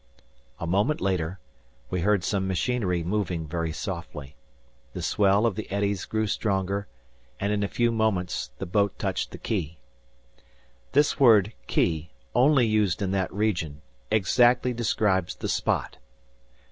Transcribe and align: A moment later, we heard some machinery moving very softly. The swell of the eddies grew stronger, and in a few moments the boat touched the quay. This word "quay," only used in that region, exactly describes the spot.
A 0.57 0.65
moment 0.65 0.99
later, 0.99 1.37
we 1.91 2.01
heard 2.01 2.23
some 2.23 2.47
machinery 2.47 3.03
moving 3.03 3.45
very 3.45 3.71
softly. 3.71 4.35
The 4.93 5.03
swell 5.03 5.45
of 5.45 5.53
the 5.53 5.69
eddies 5.69 6.05
grew 6.05 6.25
stronger, 6.25 6.87
and 7.39 7.53
in 7.53 7.61
a 7.61 7.67
few 7.67 7.91
moments 7.91 8.49
the 8.57 8.65
boat 8.65 8.97
touched 8.97 9.29
the 9.29 9.37
quay. 9.37 9.77
This 10.93 11.19
word 11.19 11.53
"quay," 11.67 12.13
only 12.33 12.65
used 12.65 13.03
in 13.03 13.11
that 13.11 13.31
region, 13.31 13.83
exactly 14.09 14.73
describes 14.73 15.35
the 15.35 15.47
spot. 15.47 15.97